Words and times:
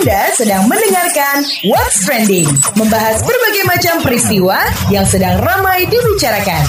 Anda 0.00 0.32
sedang 0.32 0.64
mendengarkan 0.64 1.44
What's 1.68 2.08
Trending, 2.08 2.48
membahas 2.72 3.20
berbagai 3.20 3.68
macam 3.68 4.00
peristiwa 4.00 4.56
yang 4.88 5.04
sedang 5.04 5.36
ramai 5.44 5.84
dibicarakan. 5.92 6.64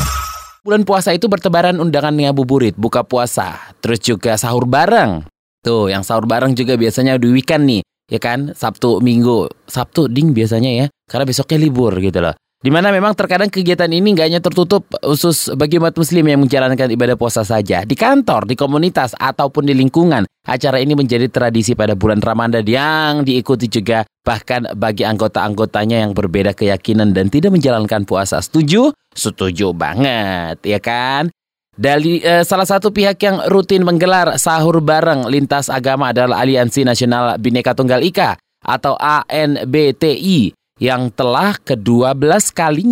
Bulan 0.67 0.83
puasa 0.83 1.15
itu 1.15 1.31
bertebaran 1.31 1.79
undangan 1.79 2.11
ngabuburit, 2.11 2.75
buka 2.75 3.07
puasa, 3.07 3.71
terus 3.79 4.03
juga 4.03 4.35
sahur 4.35 4.67
bareng. 4.67 5.23
Tuh, 5.63 5.87
yang 5.87 6.03
sahur 6.03 6.27
bareng 6.27 6.59
juga 6.59 6.75
biasanya 6.75 7.15
di 7.15 7.31
weekend 7.31 7.71
nih, 7.71 7.81
ya 8.11 8.19
kan? 8.19 8.51
Sabtu, 8.51 8.99
Minggu. 8.99 9.47
Sabtu 9.63 10.11
ding 10.11 10.35
biasanya 10.35 10.83
ya, 10.83 10.85
karena 11.07 11.23
besoknya 11.23 11.55
libur 11.63 11.95
gitu 12.03 12.19
loh. 12.19 12.35
Di 12.61 12.69
mana 12.69 12.93
memang 12.93 13.17
terkadang 13.17 13.49
kegiatan 13.49 13.89
ini 13.89 14.13
nggak 14.13 14.27
hanya 14.29 14.37
tertutup 14.37 14.85
khusus 15.01 15.49
bagi 15.57 15.81
umat 15.81 15.97
muslim 15.97 16.21
yang 16.29 16.45
menjalankan 16.45 16.93
ibadah 16.93 17.17
puasa 17.17 17.41
saja. 17.41 17.81
Di 17.81 17.97
kantor, 17.97 18.45
di 18.45 18.53
komunitas, 18.53 19.17
ataupun 19.17 19.65
di 19.65 19.73
lingkungan, 19.73 20.29
acara 20.45 20.77
ini 20.77 20.93
menjadi 20.93 21.25
tradisi 21.25 21.73
pada 21.73 21.97
bulan 21.97 22.21
Ramadan 22.21 22.61
yang 22.61 23.25
diikuti 23.25 23.65
juga 23.65 24.05
bahkan 24.21 24.69
bagi 24.77 25.01
anggota-anggotanya 25.01 26.05
yang 26.05 26.13
berbeda 26.13 26.53
keyakinan 26.53 27.17
dan 27.17 27.33
tidak 27.33 27.49
menjalankan 27.49 28.05
puasa. 28.05 28.37
Setuju? 28.45 28.93
Setuju 29.09 29.73
banget, 29.73 30.61
ya 30.61 30.77
kan? 30.77 31.33
Dari 31.73 32.21
eh, 32.21 32.45
salah 32.45 32.69
satu 32.69 32.93
pihak 32.93 33.17
yang 33.25 33.41
rutin 33.49 33.81
menggelar 33.81 34.37
sahur 34.37 34.85
bareng 34.85 35.25
lintas 35.33 35.65
agama 35.65 36.13
adalah 36.13 36.45
Aliansi 36.45 36.85
Nasional 36.85 37.41
Bhinneka 37.41 37.73
Tunggal 37.73 38.05
Ika 38.05 38.37
atau 38.61 38.93
ANBTI 39.01 40.60
yang 40.81 41.13
telah 41.13 41.53
ke-12 41.61 42.43
kali 42.57 42.83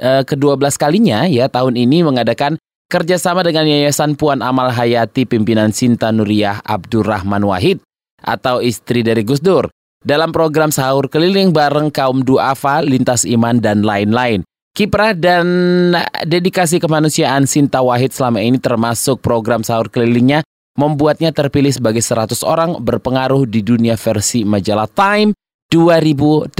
uh, 0.00 0.24
ke-12 0.24 0.72
kalinya 0.80 1.28
ya 1.28 1.52
tahun 1.52 1.76
ini 1.76 2.00
mengadakan 2.00 2.56
kerjasama 2.88 3.44
dengan 3.44 3.68
Yayasan 3.68 4.16
Puan 4.16 4.40
Amal 4.40 4.72
Hayati 4.72 5.28
pimpinan 5.28 5.70
Sinta 5.70 6.08
Nuriyah 6.10 6.64
Abdurrahman 6.64 7.44
Wahid 7.44 7.84
atau 8.24 8.64
istri 8.64 9.04
dari 9.04 9.20
Gus 9.20 9.44
Dur 9.44 9.68
dalam 10.00 10.32
program 10.32 10.72
sahur 10.72 11.12
keliling 11.12 11.52
bareng 11.52 11.92
kaum 11.92 12.24
duafa, 12.24 12.80
lintas 12.80 13.28
iman 13.28 13.60
dan 13.60 13.84
lain-lain. 13.84 14.40
Kiprah 14.72 15.12
dan 15.12 15.44
dedikasi 16.24 16.80
kemanusiaan 16.80 17.44
Sinta 17.44 17.84
Wahid 17.84 18.16
selama 18.16 18.40
ini 18.40 18.56
termasuk 18.56 19.20
program 19.20 19.60
sahur 19.60 19.92
kelilingnya 19.92 20.40
membuatnya 20.78 21.34
terpilih 21.36 21.74
sebagai 21.74 22.00
100 22.00 22.32
orang 22.46 22.80
berpengaruh 22.80 23.44
di 23.44 23.60
dunia 23.60 24.00
versi 24.00 24.46
majalah 24.46 24.88
Time 24.88 25.36
2018. 25.70 26.50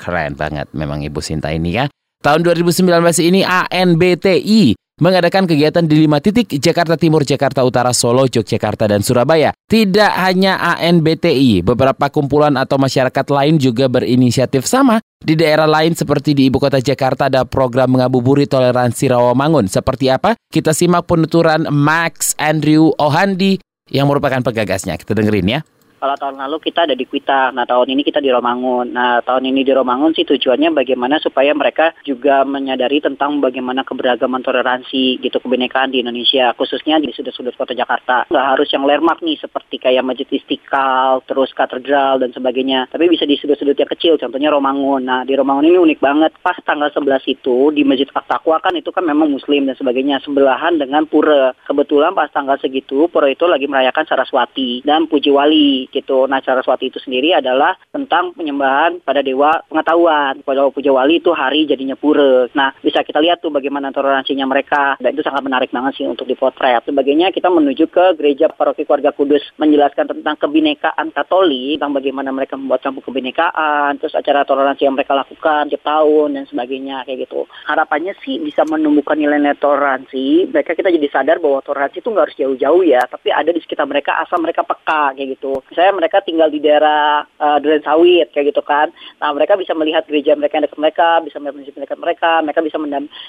Keren 0.00 0.32
banget 0.34 0.66
memang 0.72 1.04
Ibu 1.04 1.20
Sinta 1.20 1.52
ini 1.52 1.76
ya. 1.76 1.84
Tahun 2.18 2.42
2019 2.42 2.88
ini 3.22 3.46
ANBTI 3.46 4.74
mengadakan 4.98 5.46
kegiatan 5.46 5.86
di 5.86 6.02
lima 6.02 6.18
titik 6.18 6.50
Jakarta 6.58 6.98
Timur, 6.98 7.22
Jakarta 7.22 7.62
Utara, 7.62 7.94
Solo, 7.94 8.26
Yogyakarta, 8.26 8.90
dan 8.90 9.06
Surabaya. 9.06 9.54
Tidak 9.70 10.12
hanya 10.18 10.58
ANBTI, 10.58 11.62
beberapa 11.62 12.10
kumpulan 12.10 12.58
atau 12.58 12.76
masyarakat 12.76 13.26
lain 13.30 13.62
juga 13.62 13.86
berinisiatif 13.86 14.66
sama. 14.66 14.98
Di 15.18 15.38
daerah 15.38 15.66
lain 15.66 15.94
seperti 15.94 16.34
di 16.34 16.50
Ibu 16.50 16.58
Kota 16.58 16.82
Jakarta 16.82 17.30
ada 17.30 17.46
program 17.46 17.94
mengabuburi 17.94 18.50
toleransi 18.50 19.10
Rawamangun. 19.14 19.70
Seperti 19.70 20.10
apa? 20.10 20.34
Kita 20.50 20.74
simak 20.74 21.06
penuturan 21.06 21.70
Max 21.70 22.34
Andrew 22.38 22.90
Ohandi 22.98 23.62
yang 23.94 24.10
merupakan 24.10 24.42
penggagasnya. 24.42 24.98
Kita 24.98 25.14
dengerin 25.14 25.58
ya. 25.58 25.60
Kalau 25.98 26.14
tahun 26.14 26.38
lalu 26.38 26.62
kita 26.62 26.86
ada 26.86 26.94
di 26.94 27.02
Kuita, 27.10 27.50
nah 27.50 27.66
tahun 27.66 27.90
ini 27.90 28.06
kita 28.06 28.22
di 28.22 28.30
Romangun. 28.30 28.94
Nah 28.94 29.18
tahun 29.18 29.50
ini 29.50 29.66
di 29.66 29.74
Romangun 29.74 30.14
sih 30.14 30.22
tujuannya 30.22 30.70
bagaimana 30.70 31.18
supaya 31.18 31.50
mereka 31.58 31.90
juga 32.06 32.46
menyadari 32.46 33.02
tentang 33.02 33.42
bagaimana 33.42 33.82
keberagaman 33.82 34.46
toleransi 34.46 35.18
gitu 35.18 35.42
kebinekaan 35.42 35.90
di 35.90 36.06
Indonesia, 36.06 36.54
khususnya 36.54 37.02
di 37.02 37.10
sudut-sudut 37.10 37.58
kota 37.58 37.74
Jakarta. 37.74 38.30
Nggak 38.30 38.46
harus 38.46 38.68
yang 38.70 38.86
landmark 38.86 39.26
nih 39.26 39.42
seperti 39.42 39.82
kayak 39.82 40.06
Masjid 40.06 40.30
Istiqlal, 40.30 41.26
terus 41.26 41.50
katedral 41.50 42.22
dan 42.22 42.30
sebagainya. 42.30 42.86
Tapi 42.94 43.10
bisa 43.10 43.26
di 43.26 43.34
sudut-sudut 43.34 43.74
yang 43.74 43.90
kecil, 43.90 44.14
contohnya 44.22 44.54
Romangun. 44.54 45.02
Nah 45.02 45.26
di 45.26 45.34
Romangun 45.34 45.66
ini 45.66 45.82
unik 45.82 45.98
banget. 45.98 46.30
Pas 46.38 46.54
tanggal 46.62 46.94
11 46.94 47.26
itu 47.26 47.74
di 47.74 47.82
Masjid 47.82 48.06
At-Taqwa 48.14 48.62
kan 48.62 48.70
itu 48.78 48.94
kan 48.94 49.02
memang 49.02 49.34
Muslim 49.34 49.66
dan 49.66 49.74
sebagainya 49.74 50.22
sebelahan 50.22 50.78
dengan 50.78 51.10
pura. 51.10 51.50
Kebetulan 51.66 52.14
pas 52.14 52.30
tanggal 52.30 52.54
segitu 52.62 53.10
pura 53.10 53.26
itu 53.26 53.50
lagi 53.50 53.66
merayakan 53.66 54.06
Saraswati 54.06 54.86
dan 54.86 55.10
Puji 55.10 55.34
Wali 55.34 55.87
gitu. 55.90 56.28
Nah, 56.28 56.40
Saraswati 56.44 56.90
itu 56.92 56.98
sendiri 57.00 57.34
adalah 57.36 57.76
tentang 57.90 58.32
penyembahan 58.36 59.00
pada 59.02 59.24
dewa 59.24 59.62
pengetahuan. 59.66 60.40
Pada 60.42 60.70
Puja 60.70 60.92
Wali 60.92 61.18
itu 61.18 61.32
hari 61.32 61.64
jadinya 61.64 61.96
pura. 61.98 62.46
Nah, 62.52 62.72
bisa 62.80 63.02
kita 63.02 63.18
lihat 63.18 63.40
tuh 63.40 63.52
bagaimana 63.52 63.90
toleransinya 63.90 64.46
mereka. 64.48 64.96
Dan 65.00 65.14
itu 65.16 65.24
sangat 65.24 65.42
menarik 65.44 65.70
banget 65.72 66.00
sih 66.00 66.06
untuk 66.06 66.28
dipotret. 66.28 66.84
Sebagainya 66.84 67.32
kita 67.34 67.48
menuju 67.48 67.88
ke 67.90 68.16
gereja 68.18 68.50
paroki 68.52 68.84
keluarga 68.84 69.12
kudus 69.12 69.42
menjelaskan 69.58 70.08
tentang 70.08 70.36
kebinekaan 70.38 71.10
Katolik, 71.12 71.80
tentang 71.80 71.96
bagaimana 71.96 72.30
mereka 72.30 72.54
membuat 72.54 72.84
kampung 72.84 73.04
kebinekaan, 73.04 73.98
terus 73.98 74.14
acara 74.14 74.44
toleransi 74.44 74.86
yang 74.86 74.94
mereka 74.94 75.16
lakukan 75.16 75.72
tiap 75.72 75.82
tahun 75.82 76.38
dan 76.38 76.44
sebagainya 76.46 77.02
kayak 77.08 77.28
gitu. 77.28 77.48
Harapannya 77.66 78.14
sih 78.22 78.38
bisa 78.38 78.62
menumbuhkan 78.68 79.18
nilai-nilai 79.18 79.58
toleransi. 79.58 80.52
Mereka 80.52 80.76
kita 80.76 80.92
jadi 80.92 81.08
sadar 81.10 81.42
bahwa 81.42 81.64
toleransi 81.64 81.98
itu 81.98 82.08
nggak 82.12 82.24
harus 82.28 82.38
jauh-jauh 82.38 82.82
ya, 82.84 83.02
tapi 83.08 83.32
ada 83.32 83.50
di 83.50 83.60
sekitar 83.62 83.88
mereka 83.88 84.20
asal 84.22 84.38
mereka 84.38 84.62
peka 84.62 85.16
kayak 85.16 85.38
gitu 85.38 85.60
saya 85.78 85.94
mereka 85.94 86.18
tinggal 86.26 86.50
di 86.50 86.58
daerah 86.58 87.22
uh, 87.38 87.62
Duren 87.62 87.86
Sawit 87.86 88.34
kayak 88.34 88.50
gitu 88.50 88.66
kan. 88.66 88.90
Nah 89.22 89.30
mereka 89.30 89.54
bisa 89.54 89.78
melihat 89.78 90.02
gereja 90.10 90.34
mereka 90.34 90.58
yang 90.58 90.66
dekat 90.66 90.82
mereka, 90.82 91.08
bisa 91.22 91.38
melihat 91.38 91.54
masjid 91.62 91.74
dekat 91.78 92.00
mereka, 92.02 92.30
mereka 92.42 92.60
bisa 92.66 92.76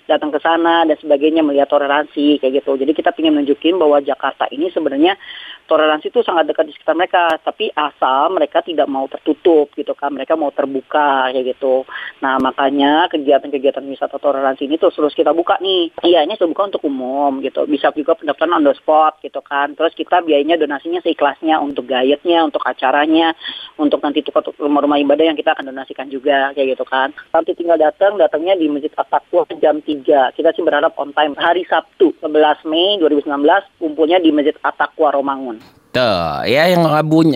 datang 0.09 0.33
ke 0.33 0.39
sana 0.41 0.89
dan 0.89 0.97
sebagainya 0.97 1.45
melihat 1.45 1.69
toleransi 1.69 2.41
kayak 2.41 2.65
gitu. 2.65 2.73
Jadi 2.81 2.91
kita 2.97 3.13
ingin 3.21 3.37
menunjukin 3.37 3.77
bahwa 3.77 4.01
Jakarta 4.01 4.49
ini 4.49 4.73
sebenarnya 4.73 5.13
toleransi 5.69 6.09
itu 6.09 6.25
sangat 6.25 6.49
dekat 6.49 6.65
di 6.65 6.73
sekitar 6.73 6.97
mereka, 6.97 7.37
tapi 7.45 7.69
asal 7.77 8.33
mereka 8.33 8.65
tidak 8.65 8.89
mau 8.89 9.05
tertutup 9.05 9.69
gitu 9.77 9.93
kan, 9.93 10.09
mereka 10.09 10.33
mau 10.33 10.49
terbuka 10.49 11.29
kayak 11.29 11.53
gitu. 11.53 11.85
Nah 12.25 12.41
makanya 12.41 13.05
kegiatan-kegiatan 13.13 13.85
wisata 13.85 14.17
toleransi 14.17 14.65
ini 14.65 14.81
terus 14.81 14.97
terus 14.97 15.13
kita 15.13 15.29
buka 15.29 15.61
nih. 15.61 15.93
Iya 16.01 16.25
ini 16.25 16.33
sudah 16.33 16.49
buka 16.49 16.73
untuk 16.73 16.89
umum 16.89 17.37
gitu, 17.45 17.69
bisa 17.69 17.93
juga 17.93 18.17
pendaftaran 18.17 18.57
on 18.57 18.65
the 18.65 18.73
spot 18.73 19.21
gitu 19.21 19.45
kan. 19.45 19.77
Terus 19.77 19.93
kita 19.93 20.25
biayanya 20.25 20.57
donasinya 20.57 21.05
seikhlasnya 21.05 21.61
untuk 21.61 21.85
untuk 22.43 22.63
acaranya, 22.63 23.35
untuk 23.79 24.03
nanti 24.03 24.23
tukar 24.23 24.43
rumah-rumah 24.55 24.99
ibadah 25.01 25.31
yang 25.31 25.37
kita 25.39 25.55
akan 25.55 25.71
donasikan 25.71 26.07
juga 26.11 26.51
kayak 26.53 26.77
gitu 26.77 26.85
kan. 26.87 27.11
Nanti 27.31 27.55
tinggal 27.55 27.79
datang, 27.79 28.19
datangnya 28.19 28.55
di 28.59 28.67
Masjid 28.67 28.91
At-Taqwa 28.93 29.47
jam 29.57 29.79
3. 29.81 30.35
Kita 30.35 30.49
sih 30.55 30.63
berharap 30.63 30.95
on 30.99 31.15
time 31.15 31.35
hari 31.39 31.63
Sabtu 31.67 32.15
11 32.21 32.67
Mei 32.67 32.99
2019 33.01 33.29
kumpulnya 33.79 34.17
di 34.19 34.29
Masjid 34.31 34.55
At-Taqwa 34.61 35.15
Romangun. 35.15 35.79
Tuh, 35.89 36.45
ya 36.45 36.69
yang 36.69 36.85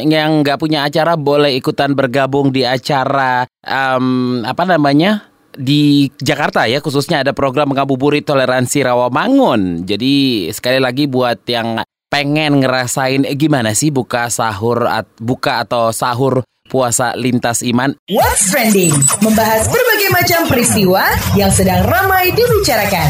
yang 0.05 0.45
nggak 0.45 0.61
punya 0.61 0.85
acara 0.85 1.17
boleh 1.17 1.57
ikutan 1.57 1.97
bergabung 1.97 2.53
di 2.53 2.61
acara 2.61 3.49
um, 3.65 4.45
apa 4.45 4.61
namanya 4.69 5.33
di 5.57 6.09
Jakarta 6.21 6.65
ya 6.65 6.81
khususnya 6.81 7.21
ada 7.25 7.33
program 7.33 7.73
mengabuburit 7.73 8.25
toleransi 8.25 8.85
Rawamangun. 8.85 9.89
Jadi 9.89 10.45
sekali 10.53 10.77
lagi 10.77 11.09
buat 11.09 11.41
yang 11.49 11.81
pengen 12.13 12.61
ngerasain 12.61 13.25
eh, 13.25 13.33
gimana 13.33 13.73
sih 13.73 13.89
buka 13.89 14.29
sahur 14.29 14.85
at, 14.85 15.09
buka 15.17 15.65
atau 15.65 15.89
sahur 15.89 16.45
puasa 16.69 17.17
lintas 17.17 17.65
iman. 17.65 17.97
What's 18.05 18.53
trending? 18.53 18.93
Membahas 19.25 19.65
berbagai 19.65 20.09
macam 20.13 20.41
peristiwa 20.45 21.01
yang 21.33 21.49
sedang 21.49 21.81
ramai 21.89 22.29
dibicarakan. 22.37 23.09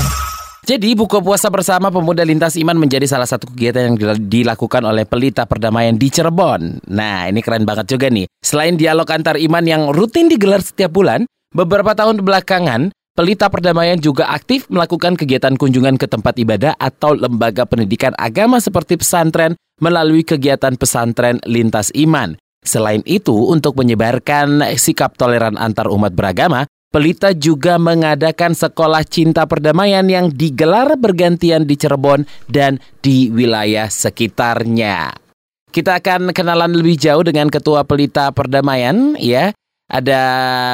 Jadi 0.64 0.96
buka 0.96 1.20
puasa 1.20 1.52
bersama 1.52 1.92
pemuda 1.92 2.24
lintas 2.24 2.56
iman 2.56 2.80
menjadi 2.80 3.04
salah 3.04 3.28
satu 3.28 3.52
kegiatan 3.52 3.92
yang 3.92 3.96
dilakukan 4.32 4.80
oleh 4.88 5.04
pelita 5.04 5.44
perdamaian 5.44 6.00
di 6.00 6.08
Cirebon. 6.08 6.88
Nah 6.88 7.28
ini 7.28 7.44
keren 7.44 7.68
banget 7.68 7.92
juga 7.92 8.08
nih. 8.08 8.32
Selain 8.40 8.80
dialog 8.80 9.04
antar 9.12 9.36
iman 9.36 9.68
yang 9.68 9.92
rutin 9.92 10.32
digelar 10.32 10.64
setiap 10.64 10.96
bulan, 10.96 11.28
beberapa 11.52 11.92
tahun 11.92 12.24
belakangan 12.24 12.96
Pelita 13.14 13.46
Perdamaian 13.46 14.02
juga 14.02 14.26
aktif 14.34 14.66
melakukan 14.74 15.14
kegiatan 15.14 15.54
kunjungan 15.54 16.02
ke 16.02 16.10
tempat 16.10 16.34
ibadah 16.34 16.74
atau 16.82 17.14
lembaga 17.14 17.62
pendidikan 17.62 18.10
agama 18.18 18.58
seperti 18.58 18.98
pesantren 18.98 19.54
melalui 19.78 20.26
kegiatan 20.26 20.74
pesantren 20.74 21.38
lintas 21.46 21.94
iman. 21.94 22.34
Selain 22.66 23.06
itu, 23.06 23.38
untuk 23.54 23.78
menyebarkan 23.78 24.66
sikap 24.82 25.14
toleran 25.14 25.62
antar 25.62 25.94
umat 25.94 26.18
beragama, 26.18 26.66
Pelita 26.90 27.38
juga 27.38 27.78
mengadakan 27.78 28.58
sekolah 28.58 29.06
cinta 29.06 29.46
perdamaian 29.46 30.10
yang 30.10 30.34
digelar 30.34 30.98
bergantian 30.98 31.70
di 31.70 31.78
Cirebon 31.78 32.26
dan 32.50 32.82
di 33.06 33.30
wilayah 33.30 33.94
sekitarnya. 33.94 35.14
Kita 35.70 36.02
akan 36.02 36.34
kenalan 36.34 36.74
lebih 36.74 36.98
jauh 36.98 37.22
dengan 37.22 37.50
Ketua 37.54 37.86
Pelita 37.86 38.34
Perdamaian, 38.34 39.18
ya. 39.22 39.54
Ada 39.94 40.22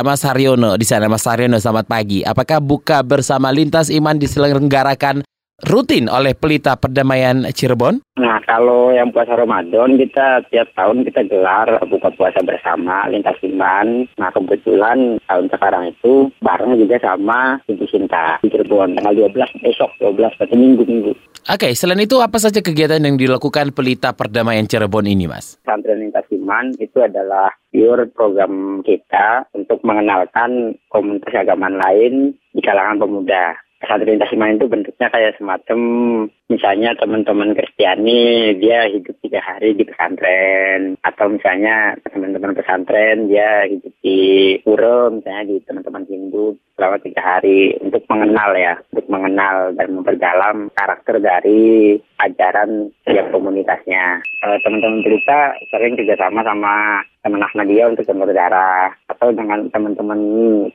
Mas 0.08 0.24
Haryono 0.24 0.80
di 0.80 0.88
sana. 0.88 1.12
Mas 1.12 1.28
Haryono, 1.28 1.60
selamat 1.60 1.92
pagi. 1.92 2.24
Apakah 2.24 2.64
buka 2.64 3.04
bersama 3.04 3.52
lintas 3.52 3.92
iman 3.92 4.16
diselenggarakan 4.16 5.28
rutin 5.68 6.08
oleh 6.08 6.36
Pelita 6.38 6.80
Perdamaian 6.80 7.44
Cirebon? 7.52 8.00
Nah, 8.20 8.40
kalau 8.44 8.92
yang 8.92 9.16
puasa 9.16 9.36
Ramadan 9.36 9.96
kita 9.96 10.44
tiap 10.52 10.68
tahun 10.76 11.08
kita 11.08 11.28
gelar 11.28 11.80
buka 11.88 12.12
puasa 12.16 12.44
bersama 12.44 13.08
lintas 13.08 13.40
iman. 13.44 14.08
Nah, 14.20 14.30
kebetulan 14.32 15.20
tahun 15.24 15.48
sekarang 15.52 15.84
itu 15.96 16.28
bareng 16.44 16.76
juga 16.80 17.00
sama 17.00 17.60
Ibu 17.68 17.86
Sinta 17.88 18.40
di 18.44 18.52
Cirebon 18.52 19.00
tanggal 19.00 19.16
12 19.16 19.64
besok 19.64 19.92
12 20.04 20.36
berarti 20.36 20.56
minggu-minggu. 20.56 21.12
Oke, 21.50 21.74
selain 21.74 22.04
itu 22.04 22.20
apa 22.20 22.38
saja 22.38 22.60
kegiatan 22.60 23.02
yang 23.02 23.16
dilakukan 23.16 23.72
Pelita 23.72 24.14
Perdamaian 24.14 24.68
Cirebon 24.68 25.08
ini, 25.08 25.26
Mas? 25.26 25.58
Pesantren 25.64 26.04
Lintas 26.04 26.28
Iman 26.30 26.76
itu 26.78 27.00
adalah 27.00 27.50
pure 27.72 28.06
program 28.12 28.84
kita 28.84 29.48
untuk 29.56 29.80
mengenalkan 29.88 30.76
komunitas 30.92 31.34
agama 31.48 31.72
lain 31.72 32.36
di 32.54 32.62
kalangan 32.62 33.00
pemuda 33.00 33.56
pesantren 33.80 34.20
Tasiman 34.20 34.60
itu 34.60 34.68
bentuknya 34.68 35.08
kayak 35.08 35.40
semacam 35.40 35.80
misalnya 36.52 36.92
teman-teman 37.00 37.56
Kristiani 37.56 38.52
dia 38.60 38.92
hidup 38.92 39.16
tiga 39.24 39.40
hari 39.40 39.74
di 39.74 39.88
pesantren. 39.88 41.00
Atau 41.02 41.32
misalnya 41.32 41.96
teman-teman 42.04 42.54
pesantren 42.54 43.32
dia 43.32 43.66
hidup 43.72 43.94
di 44.04 44.20
pura 44.62 45.08
misalnya 45.08 45.44
di 45.48 45.56
teman-teman 45.64 46.04
Hindu 46.12 46.60
selama 46.76 46.98
tiga 47.00 47.22
hari. 47.24 47.80
Untuk 47.80 48.04
mengenal 48.12 48.52
ya 48.60 48.76
untuk 48.92 49.08
mengenal 49.08 49.72
dan 49.74 49.88
memperdalam 49.96 50.58
karakter 50.76 51.16
dari 51.24 51.96
ajaran 52.20 52.92
setiap 53.08 53.32
komunitasnya. 53.32 54.20
Teman-teman 54.44 55.02
cerita 55.08 55.56
sering 55.72 55.96
kerjasama 55.96 56.44
sama 56.44 57.02
teman 57.24 57.44
Ahmadiyah 57.44 57.92
untuk 57.92 58.08
donor 58.08 58.32
darah 58.32 58.96
atau 59.20 59.36
dengan 59.36 59.68
teman-teman 59.68 60.20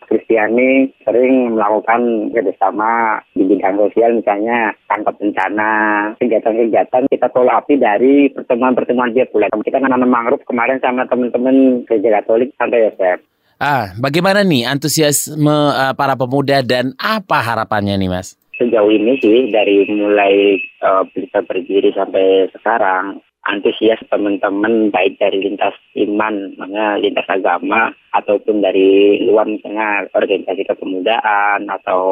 Kristiani 0.05 0.93
sering 1.01 1.57
melakukan 1.57 2.29
kerjasama 2.29 3.25
di 3.33 3.49
bidang 3.49 3.81
sosial 3.81 4.21
misalnya 4.21 4.77
tangkap 4.85 5.17
bencana 5.17 5.73
kegiatan-kegiatan 6.21 7.09
kita 7.09 7.27
follow 7.33 7.57
api 7.57 7.81
dari 7.81 8.29
pertemuan-pertemuan 8.37 9.17
dia 9.17 9.25
pula 9.33 9.49
kita 9.49 9.81
nanam 9.81 10.05
mangrove 10.05 10.45
kemarin 10.45 10.77
sama 10.85 11.09
teman-teman 11.09 11.89
gereja 11.89 12.21
Katolik 12.21 12.53
sampai 12.61 12.93
ya 12.93 13.17
Ah, 13.57 13.97
bagaimana 13.97 14.45
nih 14.45 14.69
antusiasme 14.69 15.49
uh, 15.49 15.97
para 15.97 16.13
pemuda 16.13 16.61
dan 16.61 16.93
apa 17.01 17.41
harapannya 17.41 17.97
nih 17.97 18.13
Mas? 18.13 18.37
Sejauh 18.61 18.93
ini 18.93 19.17
sih 19.25 19.49
dari 19.49 19.89
mulai 19.89 20.61
uh, 20.85 21.01
bisa 21.17 21.41
berdiri 21.41 21.89
sampai 21.97 22.53
sekarang 22.53 23.24
antusias 23.45 24.01
teman-teman 24.09 24.89
baik 24.89 25.21
dari 25.21 25.41
lintas 25.45 25.77
iman, 25.95 26.57
makanya 26.57 26.97
lintas 27.01 27.29
agama 27.29 27.93
ataupun 28.15 28.63
dari 28.65 29.21
luar 29.27 29.45
misalnya 29.45 30.09
organisasi 30.15 30.65
kepemudaan 30.65 31.67
atau 31.69 32.03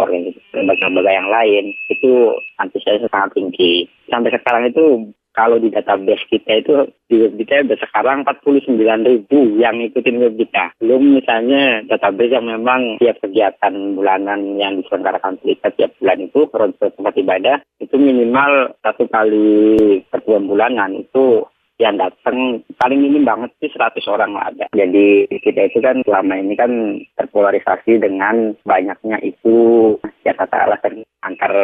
organisasi 0.00 0.40
lembaga-lembaga 0.54 1.12
yang 1.12 1.28
lain 1.28 1.64
itu 1.92 2.32
antusiasnya 2.62 3.10
sangat 3.12 3.36
tinggi. 3.36 3.84
Sampai 4.08 4.32
sekarang 4.32 4.70
itu 4.72 5.12
kalau 5.38 5.62
di 5.62 5.70
database 5.70 6.26
kita 6.26 6.58
itu 6.58 6.74
di 7.06 7.22
web 7.22 7.38
kita 7.38 7.62
ada 7.62 7.78
sekarang 7.78 8.26
49 8.26 8.74
ribu 9.06 9.38
yang 9.54 9.78
ikutin 9.78 10.18
web 10.18 10.34
kita. 10.34 10.74
Belum 10.82 11.14
misalnya 11.14 11.86
database 11.86 12.34
yang 12.34 12.50
memang 12.50 12.98
tiap 12.98 13.22
kegiatan 13.22 13.94
bulanan 13.94 14.58
yang 14.58 14.82
diselenggarakan 14.82 15.38
kita 15.46 15.70
tiap 15.78 15.94
bulan 16.02 16.26
itu 16.26 16.40
kalau 16.50 16.66
tempat 16.74 17.14
ibadah 17.14 17.56
itu 17.78 17.94
minimal 17.94 18.74
satu 18.82 19.06
kali 19.06 20.02
pertemuan 20.10 20.50
bulanan 20.50 21.06
itu 21.06 21.46
yang 21.78 21.94
datang 21.94 22.66
paling 22.74 22.98
minim 22.98 23.22
banget 23.22 23.54
sih 23.62 23.70
100 23.70 24.02
orang 24.10 24.34
lah 24.34 24.50
ada. 24.50 24.66
Jadi 24.74 25.30
kita 25.30 25.70
itu 25.70 25.78
kan 25.78 26.02
selama 26.02 26.34
ini 26.34 26.58
kan 26.58 26.98
terpolarisasi 27.14 28.02
dengan 28.02 28.58
banyaknya 28.66 29.22
isu 29.22 29.94
ya 30.26 30.34
kata 30.34 30.66
alasan 30.66 31.06
antar 31.22 31.54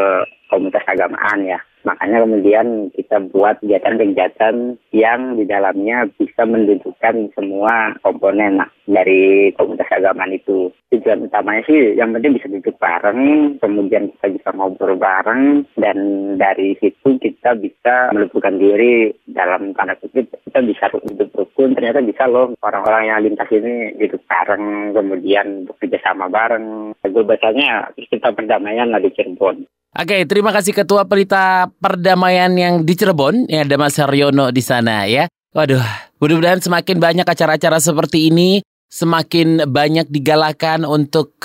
komunitas 0.55 0.87
agamaan 0.87 1.43
ya. 1.43 1.59
Makanya 1.85 2.25
kemudian 2.25 2.89
kita 2.97 3.21
buat 3.29 3.61
kegiatan-kegiatan 3.61 4.81
yang 4.97 5.21
di 5.37 5.45
dalamnya 5.45 6.09
bisa 6.17 6.49
mendudukkan 6.49 7.29
semua 7.37 7.93
komponen 8.01 8.57
nah, 8.57 8.71
dari 8.89 9.53
komunitas 9.53 9.93
agamaan 9.93 10.33
itu. 10.33 10.73
Tujuan 10.89 11.29
utamanya 11.29 11.61
sih 11.69 11.93
yang 11.93 12.17
penting 12.17 12.41
bisa 12.41 12.49
duduk 12.49 12.73
bareng, 12.81 13.21
kemudian 13.61 14.09
kita 14.17 14.27
bisa 14.33 14.49
ngobrol 14.57 14.97
bareng, 14.97 15.69
dan 15.77 15.99
dari 16.41 16.73
situ 16.81 17.21
kita 17.21 17.53
bisa 17.61 18.17
melumpuhkan 18.17 18.57
diri 18.57 19.13
dalam 19.29 19.77
tanda 19.77 19.93
kutip 20.01 20.33
kita 20.49 20.65
bisa 20.65 20.89
hidup 20.89 21.29
rukun. 21.37 21.77
Ternyata 21.77 22.01
bisa 22.01 22.25
loh 22.25 22.57
orang-orang 22.65 23.13
yang 23.13 23.21
lintas 23.29 23.53
ini 23.53 23.93
hidup 24.01 24.25
bareng, 24.25 24.97
kemudian 24.97 25.69
bekerja 25.69 26.01
sama 26.01 26.33
bareng. 26.33 26.97
Gue 27.05 27.25
bacanya 27.29 27.93
kita 27.93 28.33
perdamaian 28.33 28.89
lah 28.89 29.05
di 29.05 29.13
Cirebon. 29.13 29.69
Oke, 29.95 30.27
terima 30.27 30.51
kasih 30.51 30.75
Ketua 30.75 31.07
Pelita 31.07 31.71
Perdamaian 31.79 32.51
yang 32.59 32.83
di 32.83 32.99
Cirebon. 32.99 33.47
Ya, 33.47 33.63
ada 33.63 33.79
Mas 33.79 33.95
Haryono 33.95 34.51
di 34.51 34.59
sana 34.59 35.07
ya. 35.07 35.31
Waduh, 35.55 35.87
mudah-mudahan 36.19 36.59
semakin 36.59 36.99
banyak 36.99 37.23
acara-acara 37.23 37.79
seperti 37.79 38.27
ini, 38.27 38.59
semakin 38.91 39.71
banyak 39.71 40.11
digalakan 40.11 40.83
untuk 40.83 41.39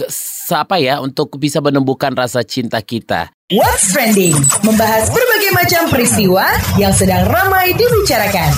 apa 0.49 0.81
ya, 0.81 0.97
untuk 0.97 1.37
bisa 1.37 1.61
menumbuhkan 1.61 2.17
rasa 2.17 2.41
cinta 2.41 2.81
kita. 2.81 3.29
What's 3.53 3.93
Trending, 3.93 4.33
membahas 4.65 5.13
berbagai 5.13 5.51
macam 5.53 5.81
peristiwa 5.93 6.49
yang 6.81 6.89
sedang 6.89 7.29
ramai 7.29 7.77
dibicarakan. 7.77 8.49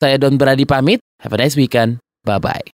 Saya 0.00 0.16
Don 0.16 0.40
Brady 0.40 0.64
pamit, 0.64 1.04
have 1.20 1.36
a 1.36 1.44
nice 1.44 1.60
weekend, 1.60 2.00
bye-bye. 2.24 2.72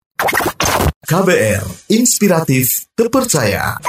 KBR, 1.10 1.90
inspiratif, 1.90 2.87
terpercaya. 2.94 3.82